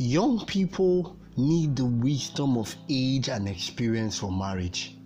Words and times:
young 0.00 0.46
people 0.46 1.16
need 1.36 1.74
the 1.74 1.84
wisdom 1.84 2.56
of 2.56 2.74
age 2.88 3.28
and 3.28 3.48
experience 3.48 4.16
for 4.18 4.30
marriage. 4.30 4.96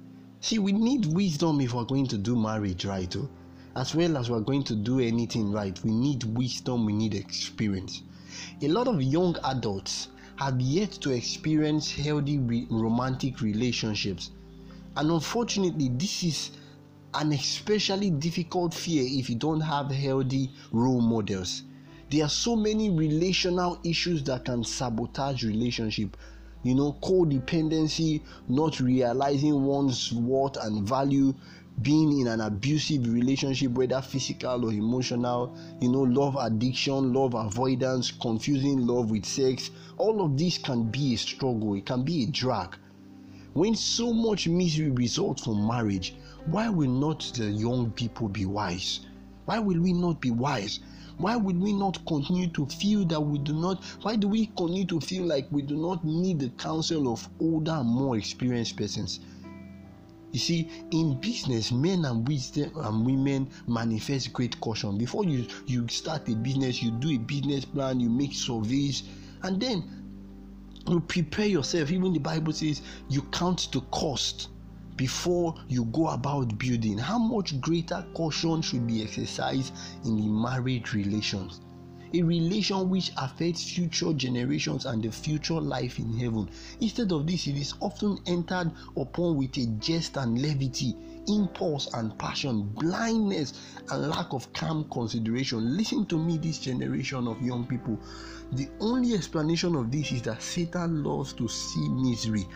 See, 0.40 0.58
we 0.58 0.72
need 0.72 1.06
wisdom 1.06 1.62
if 1.62 1.72
we're 1.72 1.84
going 1.84 2.06
to 2.08 2.18
do 2.18 2.36
marriage 2.36 2.84
right, 2.84 3.14
oh? 3.16 3.28
as 3.74 3.94
well 3.94 4.18
as 4.18 4.28
we're 4.28 4.40
going 4.40 4.64
to 4.64 4.74
do 4.74 5.00
anything 5.00 5.50
right. 5.50 5.82
We 5.82 5.92
need 5.92 6.24
wisdom, 6.24 6.84
we 6.84 6.92
need 6.92 7.14
experience. 7.14 8.02
A 8.60 8.68
lot 8.68 8.86
of 8.86 9.02
young 9.02 9.36
adults 9.44 10.08
have 10.36 10.60
yet 10.60 10.92
to 10.92 11.10
experience 11.10 11.90
healthy 11.90 12.38
re- 12.38 12.66
romantic 12.70 13.40
relationships, 13.40 14.30
and 14.96 15.10
unfortunately, 15.10 15.88
this 15.94 16.22
is 16.22 16.50
an 17.14 17.32
especially 17.32 18.10
difficult 18.10 18.74
fear 18.74 19.04
if 19.06 19.30
you 19.30 19.36
don't 19.36 19.60
have 19.60 19.90
healthy 19.90 20.50
role 20.70 21.00
models 21.00 21.62
there 22.12 22.26
are 22.26 22.28
so 22.28 22.54
many 22.54 22.90
relational 22.90 23.80
issues 23.84 24.22
that 24.24 24.44
can 24.44 24.62
sabotage 24.62 25.44
relationship. 25.44 26.14
You 26.62 26.74
know 26.74 26.98
codependency 27.02 28.20
not 28.48 28.80
realizing 28.80 29.64
one's 29.64 30.12
worth 30.12 30.58
and 30.62 30.86
value 30.86 31.32
being 31.80 32.20
in 32.20 32.26
an 32.26 32.42
abusive 32.42 33.10
relationship 33.10 33.72
whether 33.72 34.02
physical 34.02 34.66
or 34.66 34.72
emotional 34.72 35.56
you 35.80 35.88
know 35.88 36.02
love 36.02 36.36
addiction 36.38 37.14
love 37.14 37.32
avoidance 37.32 38.10
confusing 38.10 38.86
love 38.86 39.10
with 39.10 39.24
sex. 39.24 39.70
All 39.96 40.22
of 40.22 40.36
this 40.36 40.58
can 40.58 40.90
be 40.90 41.14
a 41.14 41.16
struggle. 41.16 41.76
It 41.76 41.86
can 41.86 42.02
be 42.02 42.24
a 42.24 42.26
drag. 42.26 42.76
When 43.54 43.74
so 43.74 44.12
much 44.12 44.46
misery 44.46 44.90
results 44.90 45.44
from 45.44 45.66
marriage 45.66 46.14
why 46.44 46.68
will 46.68 46.90
not 46.90 47.32
the 47.34 47.46
young 47.46 47.90
people 47.92 48.28
be 48.28 48.44
wise? 48.44 49.00
Why 49.46 49.58
will 49.60 49.80
we 49.80 49.94
not 49.94 50.20
be 50.20 50.30
wise 50.30 50.80
why 51.22 51.36
would 51.36 51.60
we 51.60 51.72
not 51.72 52.04
continue 52.06 52.48
to 52.48 52.66
feel 52.66 53.04
that 53.06 53.20
we 53.20 53.38
do 53.38 53.52
not? 53.52 53.84
Why 54.02 54.16
do 54.16 54.26
we 54.26 54.46
continue 54.46 54.86
to 54.86 55.00
feel 55.00 55.24
like 55.24 55.46
we 55.52 55.62
do 55.62 55.76
not 55.76 56.04
need 56.04 56.40
the 56.40 56.48
counsel 56.50 57.12
of 57.12 57.28
older 57.40 57.70
and 57.70 57.88
more 57.88 58.16
experienced 58.16 58.76
persons? 58.76 59.20
You 60.32 60.40
see, 60.40 60.68
in 60.90 61.20
business, 61.20 61.70
men 61.70 62.06
and 62.06 62.26
wisdom 62.26 62.72
and 62.74 63.06
women 63.06 63.48
manifest 63.68 64.32
great 64.32 64.58
caution. 64.60 64.98
Before 64.98 65.24
you 65.24 65.46
you 65.66 65.86
start 65.86 66.28
a 66.28 66.34
business, 66.34 66.82
you 66.82 66.90
do 66.90 67.10
a 67.10 67.18
business 67.18 67.64
plan, 67.64 68.00
you 68.00 68.10
make 68.10 68.34
surveys, 68.34 69.04
and 69.44 69.60
then 69.60 69.84
you 70.88 70.98
prepare 71.00 71.46
yourself. 71.46 71.92
Even 71.92 72.14
the 72.14 72.18
Bible 72.18 72.52
says 72.52 72.82
you 73.08 73.22
count 73.30 73.68
the 73.70 73.80
cost 73.92 74.48
before 74.96 75.54
you 75.68 75.84
go 75.86 76.08
about 76.08 76.58
building 76.58 76.98
how 76.98 77.18
much 77.18 77.60
greater 77.60 78.04
caution 78.14 78.62
should 78.62 78.86
be 78.86 79.02
exercised 79.02 79.74
in 80.04 80.16
the 80.16 80.26
marriage 80.26 80.92
relations? 80.92 81.60
A 82.14 82.22
relation 82.22 82.90
which 82.90 83.10
affects 83.16 83.72
future 83.72 84.12
generations 84.12 84.84
and 84.84 85.02
the 85.02 85.10
future 85.10 85.58
life 85.60 85.98
in 85.98 86.12
heaven. 86.18 86.46
Instead 86.80 87.10
of 87.10 87.26
this 87.26 87.46
it 87.46 87.56
is 87.56 87.72
often 87.80 88.18
entered 88.26 88.70
upon 88.98 89.38
with 89.38 89.56
a 89.56 89.66
jest 89.78 90.18
and 90.18 90.42
levity 90.42 90.94
impulse 91.28 91.92
and 91.94 92.18
passion 92.18 92.62
blindness 92.74 93.54
and 93.90 94.10
lack 94.10 94.32
of 94.34 94.52
calm 94.52 94.84
consideration. 94.90 95.74
Listen 95.74 96.04
to 96.06 96.18
me 96.18 96.36
this 96.36 96.58
generation 96.58 97.26
of 97.26 97.40
young 97.40 97.66
people. 97.66 97.98
The 98.52 98.68
only 98.80 99.14
explanation 99.14 99.74
of 99.74 99.90
this 99.90 100.12
is 100.12 100.20
that 100.22 100.42
satan 100.42 101.02
loves 101.02 101.32
to 101.34 101.48
see 101.48 101.88
misery 101.88 102.46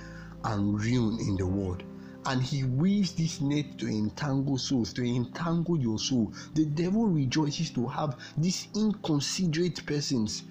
and 0.45 0.79
ruin 0.79 1.19
in 1.21 1.37
the 1.37 1.47
world 1.47 1.83
and 2.27 2.43
he 2.43 2.65
weaves 2.65 3.13
this 3.13 3.41
net 3.41 3.79
to 3.79 3.87
entangle 3.87 4.59
souls, 4.59 4.93
to 4.93 5.05
entangle 5.05 5.79
your 5.79 5.99
soul. 5.99 6.33
The 6.55 6.67
devil 6.67 7.07
rejoices 7.07 7.71
to 7.71 7.87
have 7.87 8.17
these 8.37 8.69
inconsiderate 8.75 9.87
persons 9.87 10.43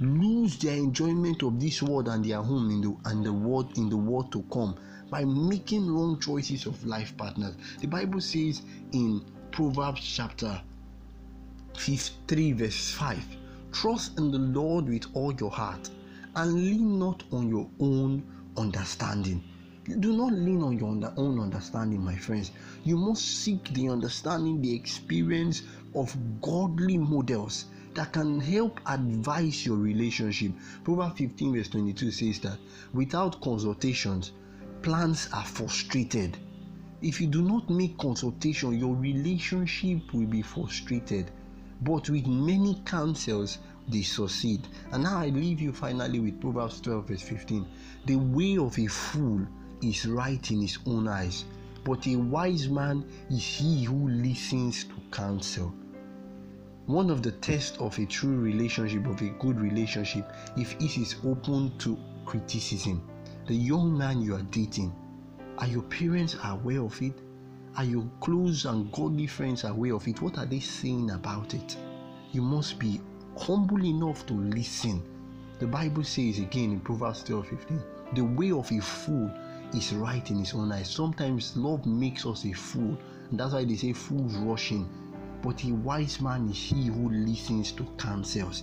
lose 0.00 0.56
their 0.58 0.76
enjoyment 0.76 1.42
of 1.42 1.60
this 1.60 1.82
world 1.82 2.08
and 2.08 2.24
their 2.24 2.40
home 2.40 2.70
in 2.70 2.80
the 2.80 2.96
and 3.10 3.24
the 3.24 3.32
world 3.32 3.76
in 3.76 3.90
the 3.90 3.96
world 3.96 4.32
to 4.32 4.42
come 4.50 4.74
by 5.10 5.24
making 5.24 5.92
wrong 5.92 6.18
choices 6.18 6.64
of 6.64 6.82
life 6.86 7.14
partners. 7.18 7.54
The 7.80 7.86
Bible 7.86 8.20
says 8.20 8.62
in 8.92 9.22
Proverbs 9.50 10.00
chapter 10.00 10.62
53 11.76 12.52
verse 12.52 12.90
5 12.92 13.22
trust 13.72 14.18
in 14.18 14.30
the 14.30 14.38
Lord 14.38 14.88
with 14.88 15.06
all 15.12 15.34
your 15.34 15.50
heart 15.50 15.90
and 16.34 16.54
lean 16.54 16.98
not 16.98 17.22
on 17.30 17.48
your 17.48 17.68
own 17.78 18.24
understanding 18.56 19.42
do 19.98 20.16
not 20.16 20.32
lean 20.32 20.62
on 20.62 20.78
your 20.78 21.12
own 21.16 21.40
understanding, 21.40 22.04
my 22.04 22.16
friends. 22.16 22.52
You 22.84 22.96
must 22.96 23.24
seek 23.42 23.72
the 23.74 23.88
understanding, 23.88 24.60
the 24.60 24.74
experience 24.74 25.62
of 25.94 26.16
godly 26.40 26.98
models 26.98 27.66
that 27.94 28.12
can 28.12 28.40
help 28.40 28.80
advise 28.86 29.66
your 29.66 29.76
relationship. 29.76 30.52
Proverbs 30.84 31.18
15, 31.18 31.54
verse 31.54 31.68
22 31.68 32.10
says 32.10 32.38
that 32.40 32.58
without 32.92 33.40
consultations, 33.40 34.32
plans 34.82 35.28
are 35.32 35.44
frustrated. 35.44 36.38
If 37.02 37.20
you 37.20 37.26
do 37.26 37.42
not 37.42 37.68
make 37.70 37.98
consultation, 37.98 38.78
your 38.78 38.94
relationship 38.94 40.12
will 40.12 40.26
be 40.26 40.42
frustrated. 40.42 41.30
But 41.82 42.10
with 42.10 42.26
many 42.26 42.80
counsels, 42.84 43.58
they 43.88 44.02
succeed. 44.02 44.68
And 44.92 45.04
now 45.04 45.18
I 45.18 45.28
leave 45.28 45.60
you 45.60 45.72
finally 45.72 46.20
with 46.20 46.40
Proverbs 46.40 46.80
12, 46.80 47.08
verse 47.08 47.22
15. 47.22 47.66
The 48.06 48.16
way 48.16 48.58
of 48.58 48.78
a 48.78 48.86
fool 48.86 49.46
is 49.82 50.06
right 50.06 50.50
in 50.50 50.60
his 50.60 50.78
own 50.86 51.08
eyes, 51.08 51.44
but 51.84 52.06
a 52.06 52.16
wise 52.16 52.68
man 52.68 53.04
is 53.30 53.44
he 53.44 53.84
who 53.84 54.08
listens 54.08 54.84
to 54.84 54.94
counsel. 55.10 55.72
One 56.86 57.10
of 57.10 57.22
the 57.22 57.32
tests 57.32 57.78
of 57.78 57.98
a 57.98 58.06
true 58.06 58.38
relationship, 58.38 59.06
of 59.06 59.20
a 59.22 59.28
good 59.38 59.60
relationship, 59.60 60.30
if 60.56 60.74
it 60.76 60.98
is 60.98 61.16
open 61.24 61.76
to 61.78 61.96
criticism. 62.24 63.02
The 63.46 63.54
young 63.54 63.96
man 63.96 64.20
you 64.20 64.34
are 64.34 64.42
dating, 64.42 64.92
are 65.58 65.66
your 65.66 65.82
parents 65.82 66.36
aware 66.44 66.80
of 66.80 67.00
it? 67.02 67.14
Are 67.76 67.84
your 67.84 68.08
close 68.20 68.64
and 68.64 68.90
godly 68.92 69.26
friends 69.26 69.64
aware 69.64 69.94
of 69.94 70.08
it? 70.08 70.20
What 70.20 70.38
are 70.38 70.46
they 70.46 70.60
saying 70.60 71.10
about 71.10 71.54
it? 71.54 71.76
You 72.32 72.42
must 72.42 72.78
be 72.78 73.00
humble 73.38 73.84
enough 73.84 74.26
to 74.26 74.34
listen. 74.34 75.02
The 75.58 75.66
Bible 75.66 76.02
says 76.02 76.38
again 76.38 76.72
in 76.72 76.80
Proverbs 76.80 77.22
12 77.24 77.48
15, 77.48 77.82
the 78.14 78.24
way 78.24 78.50
of 78.52 78.70
a 78.72 78.80
fool 78.80 79.30
is 79.74 79.92
right 79.94 80.30
in 80.30 80.38
his 80.38 80.54
own 80.54 80.72
eyes. 80.72 80.90
Sometimes 80.90 81.56
love 81.56 81.86
makes 81.86 82.26
us 82.26 82.44
a 82.44 82.52
fool, 82.52 82.96
and 83.30 83.38
that's 83.38 83.52
why 83.52 83.64
they 83.64 83.76
say 83.76 83.92
fools 83.92 84.34
rushing. 84.36 84.88
But 85.42 85.64
a 85.64 85.72
wise 85.72 86.20
man 86.20 86.48
is 86.50 86.58
he 86.58 86.86
who 86.86 87.10
listens 87.10 87.72
to 87.72 87.84
counsels. 87.96 88.62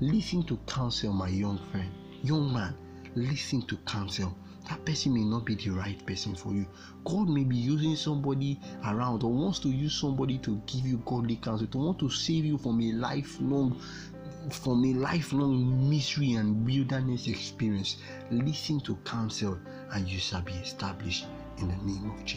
Listen 0.00 0.42
to 0.44 0.58
counsel, 0.66 1.12
my 1.12 1.28
young 1.28 1.58
friend, 1.70 1.90
young 2.22 2.52
man. 2.52 2.74
Listen 3.14 3.62
to 3.62 3.76
counsel. 3.78 4.36
That 4.68 4.84
person 4.84 5.14
may 5.14 5.22
not 5.22 5.44
be 5.44 5.54
the 5.54 5.70
right 5.70 6.04
person 6.04 6.34
for 6.34 6.52
you. 6.52 6.66
God 7.04 7.28
may 7.28 7.44
be 7.44 7.56
using 7.56 7.94
somebody 7.94 8.60
around 8.84 9.22
or 9.22 9.32
wants 9.32 9.60
to 9.60 9.68
use 9.68 9.94
somebody 9.94 10.38
to 10.38 10.60
give 10.66 10.84
you 10.84 11.00
godly 11.06 11.36
counsel, 11.36 11.68
to 11.68 11.78
want 11.78 12.00
to 12.00 12.10
save 12.10 12.44
you 12.44 12.58
from 12.58 12.80
a 12.80 12.92
lifelong 12.92 13.80
from 14.50 14.84
a 14.84 14.94
lifelong 14.94 15.88
misery 15.90 16.32
and 16.32 16.66
wilderness 16.66 17.26
experience. 17.26 17.96
Listen 18.30 18.80
to 18.80 18.96
counsel 19.04 19.58
and 19.92 20.08
you 20.08 20.18
shall 20.18 20.42
be 20.42 20.52
established 20.52 21.26
in 21.58 21.68
the 21.68 21.76
name 21.76 22.10
of 22.10 22.24
Jesus. 22.24 22.34